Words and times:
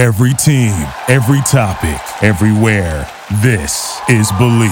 Every 0.00 0.32
team, 0.32 0.72
every 1.08 1.42
topic, 1.42 2.00
everywhere. 2.24 3.06
This 3.42 4.00
is 4.08 4.32
Bleav. 4.32 4.70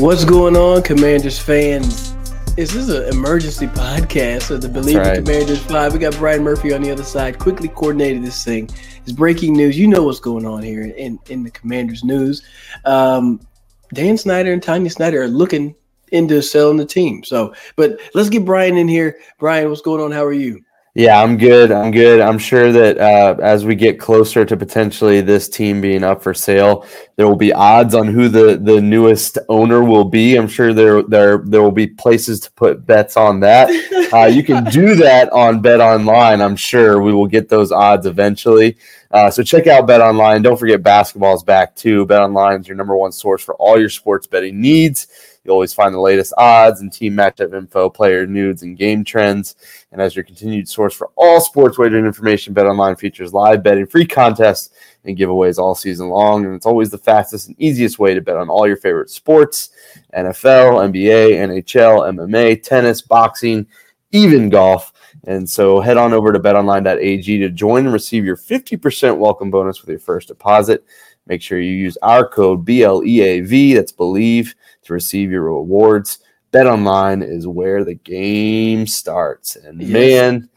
What's 0.00 0.24
going 0.24 0.56
on, 0.56 0.80
Commanders 0.80 1.38
fans? 1.38 2.14
Is 2.56 2.72
this 2.72 2.88
an 2.88 3.12
emergency 3.14 3.66
podcast 3.66 4.50
of 4.50 4.62
the 4.62 4.68
Bleav 4.68 4.96
right. 4.96 5.16
Commanders 5.16 5.62
5. 5.64 5.92
We 5.92 5.98
got 5.98 6.16
Brian 6.16 6.42
Murphy 6.42 6.72
on 6.72 6.80
the 6.80 6.90
other 6.90 7.04
side. 7.04 7.38
Quickly 7.38 7.68
coordinated 7.68 8.24
this 8.24 8.42
thing. 8.42 8.70
It's 9.02 9.12
breaking 9.12 9.52
news. 9.52 9.78
You 9.78 9.88
know 9.88 10.04
what's 10.04 10.20
going 10.20 10.46
on 10.46 10.62
here 10.62 10.80
in, 10.80 11.18
in 11.28 11.42
the 11.42 11.50
Commanders 11.50 12.02
news. 12.02 12.42
Um, 12.86 13.46
Dan 13.92 14.16
Snyder 14.16 14.54
and 14.54 14.62
Tanya 14.62 14.88
Snyder 14.88 15.20
are 15.20 15.28
looking 15.28 15.74
into 16.12 16.42
selling 16.42 16.76
the 16.76 16.86
team. 16.86 17.24
So, 17.24 17.54
but 17.76 18.00
let's 18.14 18.28
get 18.28 18.44
Brian 18.44 18.76
in 18.76 18.88
here. 18.88 19.18
Brian, 19.38 19.68
what's 19.68 19.82
going 19.82 20.00
on? 20.00 20.12
How 20.12 20.24
are 20.24 20.32
you? 20.32 20.64
Yeah, 20.94 21.22
I'm 21.22 21.38
good. 21.38 21.72
I'm 21.72 21.90
good. 21.90 22.20
I'm 22.20 22.36
sure 22.36 22.70
that 22.70 22.98
uh, 22.98 23.36
as 23.42 23.64
we 23.64 23.74
get 23.74 23.98
closer 23.98 24.44
to 24.44 24.56
potentially 24.58 25.22
this 25.22 25.48
team 25.48 25.80
being 25.80 26.04
up 26.04 26.22
for 26.22 26.34
sale, 26.34 26.86
there 27.16 27.26
will 27.26 27.36
be 27.36 27.50
odds 27.50 27.94
on 27.94 28.08
who 28.08 28.28
the, 28.28 28.58
the 28.62 28.78
newest 28.78 29.38
owner 29.48 29.82
will 29.82 30.04
be. 30.04 30.36
I'm 30.36 30.48
sure 30.48 30.74
there 30.74 31.02
there 31.02 31.38
there 31.46 31.62
will 31.62 31.72
be 31.72 31.86
places 31.86 32.40
to 32.40 32.52
put 32.52 32.84
bets 32.86 33.16
on 33.16 33.40
that. 33.40 33.70
Uh, 34.12 34.26
you 34.26 34.42
can 34.42 34.62
do 34.64 34.94
that 34.94 35.32
on 35.32 35.62
Bet 35.62 35.80
Online. 35.80 36.42
I'm 36.42 36.54
sure 36.54 37.00
we 37.00 37.14
will 37.14 37.26
get 37.26 37.48
those 37.48 37.72
odds 37.72 38.04
eventually. 38.04 38.76
Uh, 39.10 39.30
so 39.30 39.42
check 39.42 39.66
out 39.66 39.86
Bet 39.86 40.02
Online. 40.02 40.42
Don't 40.42 40.58
forget 40.58 40.82
basketball's 40.82 41.42
back 41.42 41.74
too. 41.74 42.04
Bet 42.04 42.20
Online 42.20 42.60
is 42.60 42.68
your 42.68 42.76
number 42.76 42.94
one 42.94 43.12
source 43.12 43.42
for 43.42 43.54
all 43.54 43.80
your 43.80 43.88
sports 43.88 44.26
betting 44.26 44.60
needs. 44.60 45.06
You 45.44 45.50
always 45.50 45.74
find 45.74 45.92
the 45.92 46.00
latest 46.00 46.32
odds 46.38 46.80
and 46.80 46.92
team 46.92 47.14
matchup 47.14 47.52
info, 47.52 47.90
player 47.90 48.26
nudes, 48.26 48.62
and 48.62 48.76
game 48.76 49.02
trends. 49.02 49.56
And 49.90 50.00
as 50.00 50.14
your 50.14 50.24
continued 50.24 50.68
source 50.68 50.94
for 50.94 51.10
all 51.16 51.40
sports 51.40 51.78
wagering 51.78 52.06
information, 52.06 52.54
BetOnline 52.54 52.98
features 52.98 53.32
live 53.32 53.62
betting, 53.62 53.86
free 53.86 54.06
contests, 54.06 54.70
and 55.04 55.18
giveaways 55.18 55.58
all 55.58 55.74
season 55.74 56.08
long. 56.08 56.44
And 56.44 56.54
it's 56.54 56.66
always 56.66 56.90
the 56.90 56.98
fastest 56.98 57.48
and 57.48 57.60
easiest 57.60 57.98
way 57.98 58.14
to 58.14 58.20
bet 58.20 58.36
on 58.36 58.48
all 58.48 58.68
your 58.68 58.76
favorite 58.76 59.10
sports 59.10 59.70
NFL, 60.14 60.92
NBA, 60.92 61.32
NHL, 61.32 62.14
MMA, 62.14 62.62
tennis, 62.62 63.02
boxing, 63.02 63.66
even 64.12 64.48
golf. 64.48 64.92
And 65.24 65.48
so 65.48 65.80
head 65.80 65.96
on 65.96 66.12
over 66.12 66.32
to 66.32 66.38
betonline.ag 66.38 67.38
to 67.38 67.48
join 67.48 67.84
and 67.84 67.92
receive 67.92 68.24
your 68.24 68.36
50% 68.36 69.18
welcome 69.18 69.50
bonus 69.50 69.80
with 69.80 69.90
your 69.90 69.98
first 69.98 70.28
deposit. 70.28 70.84
Make 71.26 71.42
sure 71.42 71.60
you 71.60 71.72
use 71.72 71.96
our 72.02 72.26
code 72.26 72.64
BLEAV, 72.66 73.74
that's 73.74 73.92
believe, 73.92 74.54
to 74.82 74.92
receive 74.92 75.30
your 75.30 75.42
rewards. 75.42 76.18
Bet 76.50 76.66
online 76.66 77.22
is 77.22 77.46
where 77.46 77.84
the 77.84 77.94
game 77.94 78.86
starts. 78.86 79.56
And 79.56 79.80
Yes. 79.80 79.90
man, 79.90 80.48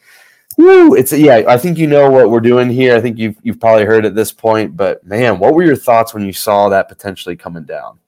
woo, 0.57 0.93
it's 0.93 1.13
yeah, 1.13 1.43
I 1.47 1.57
think 1.57 1.77
you 1.77 1.87
know 1.87 2.09
what 2.11 2.29
we're 2.29 2.39
doing 2.41 2.69
here. 2.69 2.95
I 2.95 3.01
think 3.01 3.17
you've 3.17 3.37
you've 3.43 3.59
probably 3.59 3.85
heard 3.85 4.05
at 4.05 4.15
this 4.15 4.31
point, 4.31 4.75
but 4.75 5.05
man, 5.05 5.39
what 5.39 5.53
were 5.53 5.63
your 5.63 5.75
thoughts 5.77 6.13
when 6.13 6.25
you 6.25 6.33
saw 6.33 6.67
that 6.69 6.89
potentially 6.89 7.35
coming 7.35 7.63
down? 7.63 7.99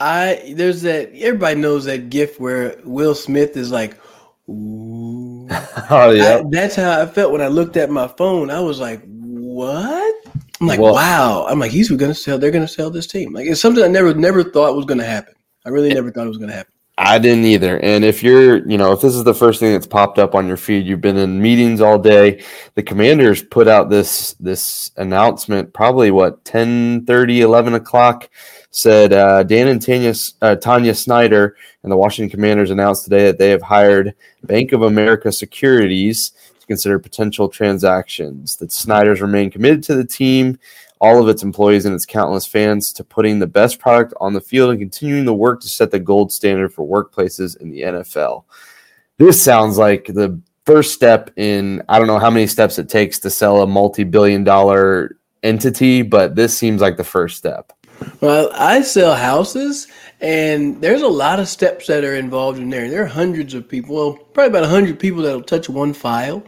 I 0.00 0.52
there's 0.56 0.82
that 0.82 1.10
everybody 1.14 1.58
knows 1.60 1.84
that 1.86 2.10
gift 2.10 2.40
where 2.40 2.76
Will 2.84 3.14
Smith 3.14 3.56
is 3.56 3.70
like, 3.70 3.96
oh, 4.48 4.52
ooh. 4.52 5.48
oh 5.90 6.10
yeah. 6.10 6.38
I- 6.38 6.44
that's 6.50 6.74
how 6.76 7.00
I 7.00 7.06
felt 7.06 7.32
when 7.32 7.40
I 7.40 7.48
looked 7.48 7.76
at 7.76 7.90
my 7.90 8.08
phone. 8.08 8.50
I 8.50 8.60
was 8.60 8.80
like, 8.80 9.02
"What?" 9.06 10.14
I'm 10.60 10.66
like, 10.66 10.80
Well- 10.80 10.94
"Wow!" 10.94 11.46
I'm 11.48 11.58
like, 11.60 11.70
"He's 11.70 11.88
going 11.90 12.10
to 12.10 12.14
sell. 12.14 12.38
They're 12.38 12.50
going 12.50 12.66
to 12.66 12.72
sell 12.72 12.90
this 12.90 13.06
team." 13.06 13.32
Like 13.32 13.46
it's 13.46 13.60
something 13.60 13.84
I 13.84 13.88
never, 13.88 14.12
never 14.14 14.42
thought 14.42 14.74
was 14.76 14.84
going 14.84 14.98
to 14.98 15.06
happen. 15.06 15.34
I 15.66 15.70
really 15.70 15.92
never 15.92 16.12
thought 16.12 16.26
it 16.26 16.28
was 16.28 16.38
going 16.38 16.50
to 16.50 16.56
happen. 16.56 16.72
I 16.98 17.18
didn't 17.18 17.44
either. 17.44 17.78
And 17.80 18.04
if 18.04 18.22
you're, 18.22 18.66
you 18.68 18.78
know, 18.78 18.92
if 18.92 19.02
this 19.02 19.14
is 19.14 19.24
the 19.24 19.34
first 19.34 19.60
thing 19.60 19.72
that's 19.72 19.86
popped 19.86 20.18
up 20.18 20.34
on 20.34 20.46
your 20.46 20.56
feed, 20.56 20.86
you've 20.86 21.02
been 21.02 21.18
in 21.18 21.42
meetings 21.42 21.82
all 21.82 21.98
day. 21.98 22.42
The 22.74 22.82
commanders 22.82 23.42
put 23.42 23.68
out 23.68 23.90
this 23.90 24.32
this 24.40 24.92
announcement 24.96 25.74
probably 25.74 26.10
what 26.10 26.42
10 26.46 27.04
30, 27.04 27.42
11 27.42 27.74
o'clock. 27.74 28.30
Said 28.70 29.12
uh, 29.12 29.42
Dan 29.42 29.68
and 29.68 29.80
Tanya, 29.80 30.14
uh, 30.42 30.54
Tanya 30.56 30.94
Snyder 30.94 31.56
and 31.82 31.90
the 31.90 31.96
Washington 31.96 32.30
Commanders 32.30 32.70
announced 32.70 33.04
today 33.04 33.24
that 33.24 33.38
they 33.38 33.50
have 33.50 33.62
hired 33.62 34.14
Bank 34.44 34.72
of 34.72 34.82
America 34.82 35.32
Securities 35.32 36.30
to 36.60 36.66
consider 36.66 36.98
potential 36.98 37.48
transactions. 37.48 38.56
That 38.56 38.72
Snyder's 38.72 39.22
remain 39.22 39.50
committed 39.50 39.82
to 39.84 39.94
the 39.94 40.04
team, 40.04 40.58
all 41.00 41.20
of 41.22 41.28
its 41.28 41.42
employees 41.42 41.84
and 41.84 41.94
its 41.94 42.06
countless 42.06 42.46
fans 42.46 42.92
to 42.94 43.04
putting 43.04 43.38
the 43.38 43.46
best 43.46 43.78
product 43.78 44.14
on 44.20 44.32
the 44.32 44.40
field 44.40 44.70
and 44.70 44.78
continuing 44.78 45.24
the 45.24 45.34
work 45.34 45.60
to 45.60 45.68
set 45.68 45.90
the 45.90 45.98
gold 45.98 46.32
standard 46.32 46.72
for 46.72 46.86
workplaces 46.86 47.56
in 47.60 47.70
the 47.70 47.82
NFL. 47.82 48.44
This 49.18 49.42
sounds 49.42 49.78
like 49.78 50.06
the 50.06 50.40
first 50.64 50.94
step 50.94 51.30
in 51.36 51.82
I 51.88 51.98
don't 51.98 52.08
know 52.08 52.18
how 52.18 52.30
many 52.30 52.46
steps 52.46 52.78
it 52.78 52.88
takes 52.88 53.18
to 53.20 53.30
sell 53.30 53.62
a 53.62 53.66
multi-billion 53.66 54.44
dollar 54.44 55.16
entity, 55.42 56.02
but 56.02 56.34
this 56.34 56.56
seems 56.56 56.80
like 56.80 56.96
the 56.96 57.04
first 57.04 57.36
step. 57.36 57.72
Well, 58.20 58.50
I 58.52 58.82
sell 58.82 59.14
houses, 59.14 59.86
and 60.20 60.78
there's 60.82 61.00
a 61.02 61.08
lot 61.08 61.40
of 61.40 61.48
steps 61.48 61.86
that 61.86 62.04
are 62.04 62.16
involved 62.16 62.58
in 62.58 62.68
there. 62.68 62.90
There 62.90 63.02
are 63.02 63.06
hundreds 63.06 63.54
of 63.54 63.66
people, 63.66 63.94
well, 63.94 64.12
probably 64.34 64.58
about 64.58 64.68
hundred 64.68 64.98
people 64.98 65.22
that'll 65.22 65.42
touch 65.42 65.68
one 65.68 65.92
file. 65.94 66.42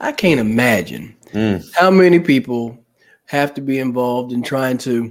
I 0.00 0.12
can't 0.12 0.40
imagine 0.40 1.16
Mm. 1.32 1.64
how 1.74 1.90
many 1.90 2.18
people 2.20 2.81
have 3.32 3.54
to 3.54 3.62
be 3.62 3.78
involved 3.78 4.30
in 4.32 4.42
trying 4.42 4.76
to 4.78 5.10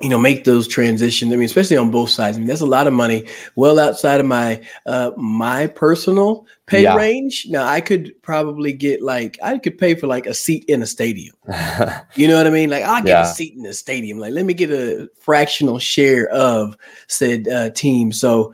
you 0.00 0.08
know 0.08 0.18
make 0.18 0.44
those 0.44 0.66
transitions. 0.68 1.32
I 1.32 1.36
mean 1.36 1.46
especially 1.46 1.76
on 1.76 1.90
both 1.90 2.10
sides. 2.10 2.36
I 2.36 2.40
mean 2.40 2.48
that's 2.48 2.60
a 2.60 2.66
lot 2.66 2.86
of 2.88 2.92
money 2.92 3.26
well 3.56 3.78
outside 3.78 4.20
of 4.20 4.26
my 4.26 4.60
uh 4.86 5.12
my 5.16 5.68
personal 5.68 6.46
pay 6.66 6.82
Yeah. 6.82 6.96
range. 6.96 7.46
Now 7.48 7.64
i 7.66 7.80
could 7.80 8.12
probably 8.22 8.72
get 8.72 9.02
like 9.02 9.38
i 9.42 9.56
could 9.58 9.78
pay 9.78 9.94
for 9.94 10.06
like 10.08 10.26
a 10.26 10.34
seat 10.34 10.64
in 10.68 10.82
a 10.82 10.86
stadium. 10.86 11.34
You 12.16 12.26
know 12.28 12.36
what 12.36 12.46
i 12.46 12.50
mean? 12.50 12.70
Like 12.70 12.84
i'll 12.84 13.02
get 13.02 13.18
Yeah. 13.18 13.30
a 13.30 13.34
seat 13.34 13.54
in 13.56 13.64
a 13.66 13.72
stadium. 13.72 14.18
Like 14.18 14.32
let 14.32 14.44
me 14.44 14.54
get 14.54 14.70
a 14.70 15.08
fractional 15.20 15.78
share 15.78 16.28
of 16.30 16.76
said 17.06 17.46
uh 17.48 17.70
team. 17.70 18.12
So 18.12 18.52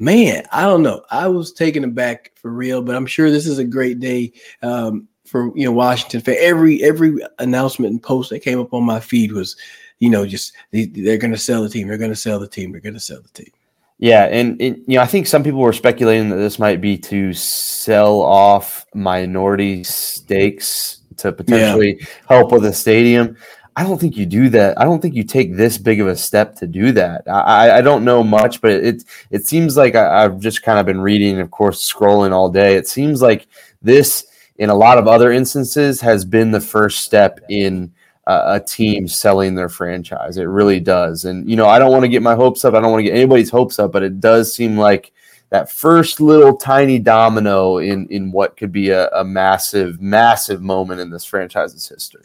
man 0.00 0.44
i 0.52 0.62
don't 0.62 0.82
know. 0.82 1.02
I 1.10 1.28
was 1.28 1.52
taken 1.52 1.84
aback 1.84 2.32
for 2.34 2.50
real 2.50 2.82
but 2.82 2.94
i'm 2.96 3.06
sure 3.06 3.30
this 3.30 3.46
is 3.46 3.58
a 3.58 3.64
great 3.76 3.98
day. 4.00 4.32
Um 4.62 5.08
for 5.34 5.50
you 5.58 5.64
know 5.64 5.72
Washington 5.72 6.20
for 6.20 6.32
every 6.38 6.80
every 6.84 7.16
announcement 7.40 7.90
and 7.90 8.00
post 8.00 8.30
that 8.30 8.38
came 8.38 8.60
up 8.60 8.72
on 8.72 8.84
my 8.84 9.00
feed 9.00 9.32
was, 9.32 9.56
you 9.98 10.08
know, 10.08 10.24
just 10.24 10.52
they, 10.70 10.84
they're 10.84 11.18
going 11.18 11.32
to 11.32 11.36
sell 11.36 11.64
the 11.64 11.68
team. 11.68 11.88
They're 11.88 11.98
going 11.98 12.12
to 12.12 12.16
sell 12.16 12.38
the 12.38 12.46
team. 12.46 12.70
They're 12.70 12.80
going 12.80 12.94
to 12.94 13.00
sell 13.00 13.20
the 13.20 13.42
team. 13.42 13.50
Yeah, 13.98 14.26
and 14.26 14.60
it, 14.62 14.76
you 14.86 14.94
know, 14.96 15.00
I 15.02 15.06
think 15.06 15.26
some 15.26 15.42
people 15.42 15.58
were 15.58 15.72
speculating 15.72 16.28
that 16.28 16.36
this 16.36 16.60
might 16.60 16.80
be 16.80 16.96
to 16.98 17.32
sell 17.32 18.20
off 18.22 18.86
minority 18.94 19.82
stakes 19.82 21.00
to 21.16 21.32
potentially 21.32 21.98
help 22.28 22.52
with 22.52 22.64
a 22.64 22.72
stadium. 22.72 23.36
I 23.76 23.82
don't 23.82 24.00
think 24.00 24.16
you 24.16 24.24
do 24.24 24.48
that. 24.50 24.80
I 24.80 24.84
don't 24.84 25.02
think 25.02 25.16
you 25.16 25.24
take 25.24 25.56
this 25.56 25.78
big 25.78 26.00
of 26.00 26.06
a 26.06 26.14
step 26.14 26.54
to 26.56 26.66
do 26.68 26.92
that. 26.92 27.22
I, 27.26 27.40
I- 27.70 27.78
I 27.78 27.80
don't 27.80 28.04
know 28.04 28.22
much, 28.22 28.60
but 28.60 28.70
it 28.70 29.02
it 29.32 29.46
seems 29.48 29.76
like 29.76 29.96
I, 29.96 30.24
I've 30.24 30.38
just 30.38 30.62
kind 30.62 30.78
of 30.78 30.86
been 30.86 31.00
reading, 31.00 31.40
of 31.40 31.50
course, 31.50 31.92
scrolling 31.92 32.30
all 32.30 32.48
day. 32.48 32.76
It 32.76 32.86
seems 32.86 33.20
like 33.20 33.48
this, 33.82 34.26
in 34.56 34.70
a 34.70 34.74
lot 34.74 34.98
of 34.98 35.06
other 35.08 35.32
instances, 35.32 36.00
has 36.00 36.24
been 36.24 36.50
the 36.50 36.60
first 36.60 37.00
step 37.00 37.40
in 37.48 37.92
uh, 38.26 38.60
a 38.60 38.60
team 38.60 39.08
selling 39.08 39.54
their 39.54 39.68
franchise. 39.68 40.36
It 40.36 40.44
really 40.44 40.80
does. 40.80 41.24
And, 41.24 41.48
you 41.48 41.56
know, 41.56 41.66
I 41.66 41.78
don't 41.78 41.92
want 41.92 42.04
to 42.04 42.08
get 42.08 42.22
my 42.22 42.34
hopes 42.34 42.64
up. 42.64 42.74
I 42.74 42.80
don't 42.80 42.90
want 42.90 43.00
to 43.00 43.10
get 43.10 43.16
anybody's 43.16 43.50
hopes 43.50 43.78
up, 43.78 43.92
but 43.92 44.02
it 44.02 44.20
does 44.20 44.54
seem 44.54 44.78
like 44.78 45.12
that 45.50 45.70
first 45.70 46.20
little 46.20 46.56
tiny 46.56 46.98
domino 46.98 47.78
in, 47.78 48.06
in 48.08 48.32
what 48.32 48.56
could 48.56 48.72
be 48.72 48.90
a, 48.90 49.08
a 49.10 49.24
massive, 49.24 50.00
massive 50.00 50.62
moment 50.62 51.00
in 51.00 51.10
this 51.10 51.24
franchise's 51.24 51.88
history. 51.88 52.22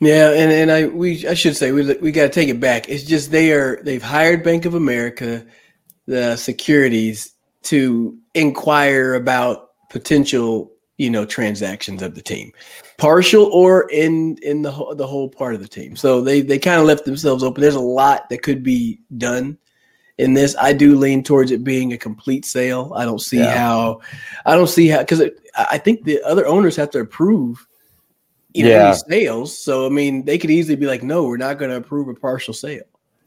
Yeah, 0.00 0.32
and, 0.32 0.50
and 0.50 0.72
I 0.72 0.86
we 0.88 1.28
I 1.28 1.34
should 1.34 1.56
say 1.56 1.70
we 1.70 1.94
we 1.98 2.10
got 2.10 2.24
to 2.24 2.28
take 2.28 2.48
it 2.48 2.58
back. 2.58 2.88
It's 2.88 3.04
just 3.04 3.30
they 3.30 3.52
are 3.52 3.80
they've 3.84 4.02
hired 4.02 4.42
Bank 4.42 4.64
of 4.64 4.74
America, 4.74 5.46
the 6.06 6.34
securities 6.34 7.34
to 7.64 8.18
inquire 8.34 9.14
about 9.14 9.70
potential 9.90 10.71
you 11.02 11.10
know 11.10 11.24
transactions 11.24 12.00
of 12.00 12.14
the 12.14 12.22
team, 12.22 12.52
partial 12.96 13.46
or 13.46 13.90
in 13.90 14.38
in 14.42 14.62
the 14.62 14.70
whole, 14.70 14.94
the 14.94 15.06
whole 15.06 15.28
part 15.28 15.54
of 15.54 15.60
the 15.60 15.68
team. 15.68 15.96
So 15.96 16.20
they 16.20 16.40
they 16.40 16.58
kind 16.58 16.80
of 16.80 16.86
left 16.86 17.04
themselves 17.04 17.42
open. 17.42 17.60
There's 17.60 17.74
a 17.74 17.80
lot 17.80 18.28
that 18.28 18.42
could 18.42 18.62
be 18.62 19.00
done 19.18 19.58
in 20.18 20.34
this. 20.34 20.54
I 20.60 20.72
do 20.72 20.96
lean 20.96 21.24
towards 21.24 21.50
it 21.50 21.64
being 21.64 21.92
a 21.92 21.98
complete 21.98 22.44
sale. 22.44 22.92
I 22.94 23.04
don't 23.04 23.20
see 23.20 23.38
Yeah. 23.38 23.58
how 23.58 24.00
I 24.46 24.54
don't 24.54 24.68
see 24.68 24.86
how 24.86 25.00
because 25.00 25.22
I 25.56 25.76
think 25.78 26.04
the 26.04 26.22
other 26.22 26.46
owners 26.46 26.76
have 26.76 26.90
to 26.90 27.00
approve 27.00 27.66
you 28.54 28.64
know, 28.64 28.70
Yeah. 28.70 28.92
sales. 28.92 29.58
So 29.58 29.86
I 29.86 29.88
mean, 29.88 30.24
they 30.24 30.38
could 30.38 30.50
easily 30.50 30.76
be 30.76 30.86
like, 30.86 31.02
"No, 31.02 31.24
we're 31.24 31.38
not 31.38 31.58
going 31.58 31.70
to 31.70 31.78
approve 31.78 32.08
a 32.08 32.14
partial 32.14 32.54
sale." 32.54 32.84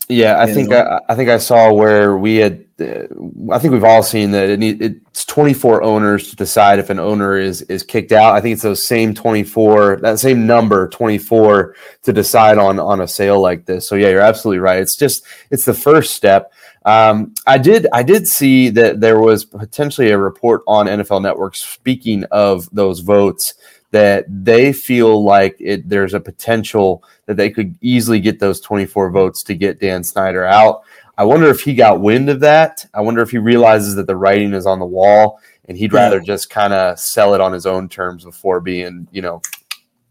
Yeah, 0.07 0.39
I 0.39 0.47
You 0.47 0.53
think? 0.53 0.71
I, 0.73 0.99
I 1.09 1.15
think 1.15 1.29
I 1.29 1.37
saw 1.37 1.73
where 1.73 2.17
we 2.17 2.37
had 2.37 2.65
I 2.77 3.57
think 3.57 3.71
we've 3.71 3.85
all 3.85 4.03
seen 4.03 4.31
that 4.31 4.49
it 4.49 4.59
need, 4.59 4.81
it's 4.81 5.23
24 5.23 5.81
owners 5.81 6.29
to 6.29 6.35
decide 6.35 6.77
if 6.77 6.89
an 6.89 6.99
owner 6.99 7.37
is 7.37 7.61
is 7.63 7.83
kicked 7.83 8.11
out. 8.11 8.35
I 8.35 8.41
think 8.41 8.53
it's 8.53 8.63
those 8.63 8.85
same 8.85 9.13
24, 9.13 9.97
that 10.01 10.19
same 10.19 10.45
number 10.45 10.89
24 10.89 11.73
to 12.03 12.13
decide 12.13 12.57
on 12.57 12.77
on 12.79 12.99
a 12.99 13.07
sale 13.07 13.39
like 13.41 13.65
this. 13.65 13.87
So 13.87 13.95
yeah, 13.95 14.09
you're 14.09 14.19
absolutely 14.19 14.59
right. 14.59 14.79
It's 14.79 14.97
just 14.97 15.23
it's 15.51 15.63
the 15.63 15.73
first 15.73 16.15
step. 16.15 16.51
Um, 16.83 17.33
I 17.47 17.57
did 17.57 17.87
I 17.93 18.03
did 18.03 18.27
see 18.27 18.69
that 18.71 18.99
there 18.99 19.19
was 19.19 19.45
potentially 19.45 20.11
a 20.11 20.17
report 20.17 20.61
on 20.67 20.87
NFL 20.87 21.21
Network 21.21 21.55
speaking 21.55 22.25
of 22.25 22.69
those 22.73 22.99
votes 22.99 23.53
that 23.91 24.25
they 24.27 24.73
feel 24.73 25.23
like 25.23 25.55
it, 25.59 25.87
there's 25.87 26.13
a 26.13 26.19
potential 26.19 27.03
that 27.25 27.37
they 27.37 27.49
could 27.49 27.77
easily 27.81 28.19
get 28.19 28.39
those 28.39 28.59
24 28.59 29.11
votes 29.11 29.43
to 29.43 29.55
get 29.55 29.79
Dan 29.79 30.03
Snyder 30.03 30.45
out. 30.45 30.81
I 31.17 31.23
wonder 31.23 31.47
if 31.47 31.61
he 31.61 31.75
got 31.75 32.01
wind 32.01 32.29
of 32.29 32.41
that. 32.41 32.85
I 32.93 33.01
wonder 33.01 33.21
if 33.21 33.31
he 33.31 33.37
realizes 33.37 33.95
that 33.95 34.07
the 34.07 34.17
writing 34.17 34.53
is 34.53 34.65
on 34.65 34.79
the 34.79 34.85
wall 34.85 35.39
and 35.67 35.77
he'd 35.77 35.93
rather 35.93 36.19
just 36.19 36.49
kind 36.49 36.73
of 36.73 36.99
sell 36.99 37.33
it 37.33 37.41
on 37.41 37.53
his 37.53 37.65
own 37.65 37.87
terms 37.87 38.25
before 38.25 38.59
being, 38.59 39.07
you 39.11 39.21
know, 39.21 39.41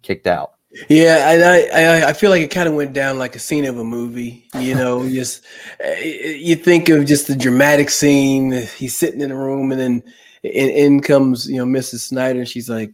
kicked 0.02 0.26
out. 0.26 0.54
Yeah, 0.88 1.24
I, 1.28 1.82
I 1.82 2.08
I 2.08 2.12
feel 2.12 2.30
like 2.30 2.42
it 2.42 2.50
kind 2.50 2.68
of 2.68 2.74
went 2.74 2.92
down 2.92 3.16
like 3.16 3.36
a 3.36 3.38
scene 3.38 3.64
of 3.64 3.78
a 3.78 3.84
movie. 3.84 4.48
You 4.58 4.74
know, 4.74 5.08
just 5.08 5.44
eh, 5.78 5.94
eh, 5.98 6.28
you 6.30 6.56
think 6.56 6.88
of 6.88 7.06
just 7.06 7.28
the 7.28 7.36
dramatic 7.36 7.90
scene. 7.90 8.50
He's 8.76 8.96
sitting 8.96 9.20
in 9.20 9.30
a 9.30 9.36
room, 9.36 9.70
and 9.70 9.80
then 9.80 10.02
in, 10.42 10.70
in 10.70 11.00
comes 11.00 11.48
you 11.48 11.58
know 11.58 11.64
Mrs. 11.64 12.00
Snyder, 12.00 12.40
and 12.40 12.48
she's 12.48 12.68
like, 12.68 12.92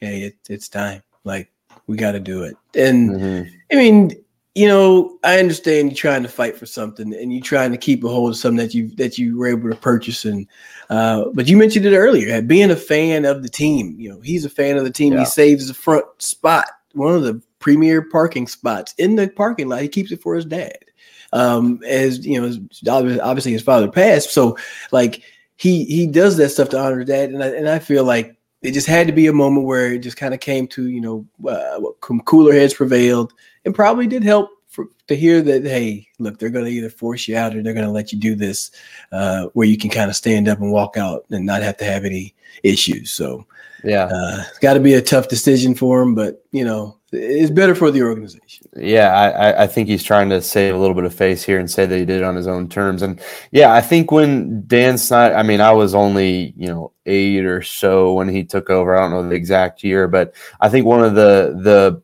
"Hey, 0.00 0.22
it, 0.22 0.36
it's 0.48 0.68
time. 0.68 1.02
Like 1.24 1.50
we 1.86 1.96
got 1.96 2.12
to 2.12 2.20
do 2.20 2.44
it." 2.44 2.56
And 2.74 3.10
mm-hmm. 3.10 3.54
I 3.72 3.74
mean, 3.76 4.12
you 4.58 4.66
know, 4.66 5.18
I 5.22 5.38
understand 5.38 5.90
you're 5.90 5.96
trying 5.96 6.24
to 6.24 6.28
fight 6.28 6.56
for 6.56 6.66
something 6.66 7.14
and 7.14 7.32
you're 7.32 7.40
trying 7.40 7.70
to 7.70 7.78
keep 7.78 8.02
a 8.02 8.08
hold 8.08 8.30
of 8.30 8.36
something 8.36 8.56
that 8.56 8.74
you 8.74 8.88
that 8.96 9.16
you 9.16 9.38
were 9.38 9.46
able 9.46 9.70
to 9.70 9.76
purchase. 9.76 10.24
And 10.24 10.48
uh, 10.90 11.26
but 11.32 11.46
you 11.46 11.56
mentioned 11.56 11.86
it 11.86 11.96
earlier, 11.96 12.42
being 12.42 12.72
a 12.72 12.76
fan 12.76 13.24
of 13.24 13.44
the 13.44 13.48
team. 13.48 13.94
You 14.00 14.10
know, 14.10 14.20
he's 14.20 14.44
a 14.44 14.50
fan 14.50 14.76
of 14.76 14.82
the 14.82 14.90
team. 14.90 15.12
Yeah. 15.12 15.20
He 15.20 15.26
saves 15.26 15.68
the 15.68 15.74
front 15.74 16.06
spot, 16.18 16.66
one 16.94 17.14
of 17.14 17.22
the 17.22 17.40
premier 17.60 18.02
parking 18.02 18.48
spots 18.48 18.94
in 18.98 19.14
the 19.14 19.28
parking 19.28 19.68
lot. 19.68 19.82
He 19.82 19.88
keeps 19.88 20.10
it 20.10 20.22
for 20.22 20.34
his 20.34 20.44
dad. 20.44 20.78
Um, 21.32 21.80
as 21.86 22.26
you 22.26 22.40
know, 22.40 22.48
obviously 22.90 23.52
his 23.52 23.62
father 23.62 23.88
passed, 23.88 24.30
so 24.30 24.58
like 24.90 25.22
he 25.56 25.84
he 25.84 26.08
does 26.08 26.36
that 26.38 26.48
stuff 26.48 26.70
to 26.70 26.80
honor 26.80 26.98
his 26.98 27.08
dad, 27.08 27.30
and 27.30 27.44
I, 27.44 27.48
and 27.48 27.68
I 27.68 27.78
feel 27.78 28.02
like 28.02 28.37
it 28.62 28.72
just 28.72 28.86
had 28.86 29.06
to 29.06 29.12
be 29.12 29.28
a 29.28 29.32
moment 29.32 29.66
where 29.66 29.92
it 29.92 30.00
just 30.00 30.16
kind 30.16 30.34
of 30.34 30.40
came 30.40 30.66
to 30.68 30.88
you 30.88 31.00
know 31.00 31.26
uh, 31.48 31.80
cooler 32.24 32.52
heads 32.52 32.74
prevailed 32.74 33.32
and 33.64 33.74
probably 33.74 34.06
did 34.06 34.24
help 34.24 34.50
for, 34.78 34.86
to 35.08 35.16
hear 35.16 35.42
that 35.42 35.64
hey 35.64 36.06
look 36.20 36.38
they're 36.38 36.50
going 36.50 36.64
to 36.64 36.70
either 36.70 36.88
force 36.88 37.26
you 37.26 37.36
out 37.36 37.56
or 37.56 37.62
they're 37.64 37.74
going 37.74 37.84
to 37.84 37.90
let 37.90 38.12
you 38.12 38.18
do 38.18 38.36
this 38.36 38.70
uh, 39.10 39.46
where 39.54 39.66
you 39.66 39.76
can 39.76 39.90
kind 39.90 40.08
of 40.08 40.14
stand 40.14 40.46
up 40.46 40.60
and 40.60 40.70
walk 40.70 40.96
out 40.96 41.24
and 41.30 41.44
not 41.44 41.62
have 41.62 41.76
to 41.76 41.84
have 41.84 42.04
any 42.04 42.32
issues. 42.62 43.10
So 43.10 43.44
yeah. 43.82 44.04
uh, 44.04 44.44
it's 44.48 44.60
got 44.60 44.74
to 44.74 44.80
be 44.80 44.94
a 44.94 45.02
tough 45.02 45.26
decision 45.26 45.74
for 45.74 46.00
him 46.00 46.14
but 46.14 46.44
you 46.52 46.64
know 46.64 46.96
it's 47.10 47.50
better 47.50 47.74
for 47.74 47.90
the 47.90 48.02
organization. 48.02 48.68
Yeah 48.76 49.08
I, 49.08 49.64
I 49.64 49.66
think 49.66 49.88
he's 49.88 50.04
trying 50.04 50.28
to 50.28 50.40
save 50.40 50.76
a 50.76 50.78
little 50.78 50.94
bit 50.94 51.04
of 51.04 51.14
face 51.14 51.42
here 51.42 51.58
and 51.58 51.68
say 51.68 51.84
that 51.84 51.98
he 51.98 52.04
did 52.04 52.18
it 52.18 52.22
on 52.22 52.36
his 52.36 52.46
own 52.46 52.68
terms. 52.68 53.02
And 53.02 53.20
yeah 53.50 53.72
i 53.72 53.80
think 53.80 54.12
when 54.12 54.64
dan 54.68 54.96
snyder 54.96 55.34
i 55.34 55.42
mean 55.42 55.60
i 55.60 55.72
was 55.72 55.92
only 55.92 56.54
you 56.56 56.68
know 56.68 56.92
eight 57.04 57.44
or 57.44 57.62
so 57.62 58.12
when 58.12 58.28
he 58.28 58.44
took 58.44 58.70
over. 58.70 58.96
I 58.96 59.00
don't 59.00 59.10
know 59.10 59.28
the 59.28 59.34
exact 59.34 59.82
year 59.82 60.06
but 60.06 60.34
i 60.60 60.68
think 60.68 60.86
one 60.86 61.02
of 61.02 61.16
the 61.16 61.58
the 61.60 62.00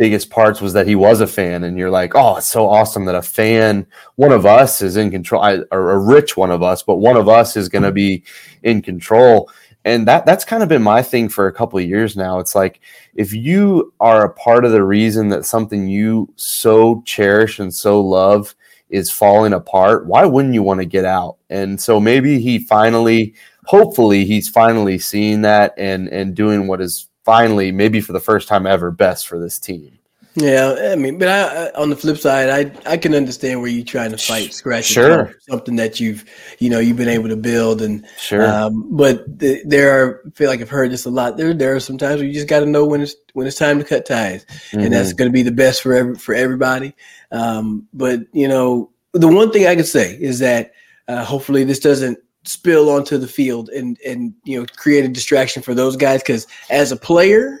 biggest 0.00 0.30
parts 0.30 0.62
was 0.62 0.72
that 0.72 0.86
he 0.86 0.94
was 0.94 1.20
a 1.20 1.26
fan 1.26 1.64
and 1.64 1.76
you're 1.76 1.90
like 1.90 2.14
oh 2.14 2.36
it's 2.38 2.48
so 2.48 2.66
awesome 2.66 3.04
that 3.04 3.14
a 3.14 3.20
fan 3.20 3.86
one 4.14 4.32
of 4.32 4.46
us 4.46 4.80
is 4.80 4.96
in 4.96 5.10
control 5.10 5.62
or 5.70 5.90
a 5.90 5.98
rich 5.98 6.38
one 6.38 6.50
of 6.50 6.62
us 6.62 6.82
but 6.82 6.96
one 6.96 7.18
of 7.18 7.28
us 7.28 7.54
is 7.54 7.68
going 7.68 7.82
to 7.82 7.92
be 7.92 8.24
in 8.62 8.82
control. 8.82 9.50
And 9.84 10.06
that 10.08 10.26
that's 10.26 10.44
kind 10.44 10.62
of 10.62 10.68
been 10.68 10.82
my 10.82 11.02
thing 11.02 11.28
for 11.28 11.46
a 11.46 11.52
couple 11.52 11.78
of 11.78 11.86
years 11.86 12.16
now. 12.16 12.38
It's 12.38 12.54
like 12.54 12.80
if 13.14 13.32
you 13.32 13.94
are 13.98 14.24
a 14.24 14.34
part 14.34 14.64
of 14.64 14.72
the 14.72 14.84
reason 14.84 15.28
that 15.28 15.46
something 15.46 15.88
you 15.88 16.32
so 16.36 17.02
cherish 17.06 17.58
and 17.58 17.74
so 17.74 18.00
love 18.00 18.54
is 18.90 19.10
falling 19.10 19.52
apart 19.52 20.06
why 20.06 20.24
wouldn't 20.24 20.54
you 20.54 20.62
want 20.62 20.80
to 20.80 20.86
get 20.86 21.04
out? 21.04 21.38
And 21.48 21.80
so 21.80 21.98
maybe 21.98 22.40
he 22.40 22.58
finally 22.58 23.34
hopefully 23.64 24.24
he's 24.24 24.48
finally 24.48 24.98
seeing 24.98 25.42
that 25.42 25.72
and 25.78 26.08
and 26.08 26.34
doing 26.34 26.66
what 26.66 26.82
is 26.82 27.08
finally, 27.30 27.70
maybe 27.70 28.00
for 28.00 28.12
the 28.12 28.20
first 28.20 28.48
time 28.48 28.66
ever, 28.66 28.90
best 28.90 29.28
for 29.28 29.38
this 29.38 29.56
team. 29.58 29.96
Yeah, 30.34 30.92
I 30.92 30.96
mean, 30.96 31.16
but 31.18 31.28
I, 31.28 31.70
on 31.80 31.90
the 31.90 31.96
flip 31.96 32.16
side, 32.16 32.48
I 32.50 32.92
I 32.92 32.96
can 32.96 33.14
understand 33.14 33.60
where 33.60 33.70
you're 33.70 33.84
trying 33.84 34.10
to 34.12 34.18
fight 34.18 34.52
scratch 34.52 34.84
sure. 34.84 35.34
something 35.48 35.76
that 35.76 35.98
you've 35.98 36.24
you 36.58 36.70
know 36.70 36.78
you've 36.78 36.96
been 36.96 37.08
able 37.08 37.28
to 37.28 37.36
build 37.36 37.82
and 37.82 38.06
sure. 38.18 38.46
Um, 38.46 38.96
but 38.96 39.38
the, 39.38 39.62
there 39.64 39.90
are 39.92 40.22
I 40.26 40.30
feel 40.30 40.48
like 40.48 40.60
I've 40.60 40.70
heard 40.70 40.90
this 40.92 41.04
a 41.04 41.10
lot. 41.10 41.36
There 41.36 41.52
there 41.54 41.74
are 41.74 41.80
some 41.80 41.98
times 41.98 42.16
where 42.16 42.26
you 42.26 42.32
just 42.32 42.48
got 42.48 42.60
to 42.60 42.66
know 42.66 42.84
when 42.84 43.00
it's 43.00 43.14
when 43.32 43.46
it's 43.46 43.58
time 43.58 43.78
to 43.78 43.84
cut 43.84 44.06
ties, 44.06 44.44
mm-hmm. 44.44 44.80
and 44.80 44.92
that's 44.92 45.12
going 45.12 45.28
to 45.28 45.32
be 45.32 45.42
the 45.42 45.52
best 45.52 45.82
for 45.82 45.94
every, 45.94 46.14
for 46.14 46.34
everybody. 46.34 46.94
Um, 47.32 47.88
but 47.92 48.20
you 48.32 48.46
know, 48.46 48.90
the 49.12 49.28
one 49.28 49.50
thing 49.50 49.66
I 49.66 49.74
can 49.74 49.84
say 49.84 50.14
is 50.14 50.38
that 50.38 50.72
uh, 51.08 51.24
hopefully 51.24 51.64
this 51.64 51.80
doesn't 51.80 52.18
spill 52.44 52.90
onto 52.90 53.18
the 53.18 53.26
field 53.26 53.68
and 53.68 53.98
and 54.06 54.34
you 54.44 54.58
know 54.58 54.66
create 54.76 55.04
a 55.04 55.08
distraction 55.08 55.62
for 55.62 55.74
those 55.74 55.96
guys. 55.96 56.22
Because 56.22 56.46
as 56.70 56.92
a 56.92 56.96
player 56.96 57.58